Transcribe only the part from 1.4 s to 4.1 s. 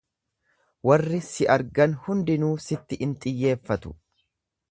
argan hundinuu sitti in xiyyeeffatu.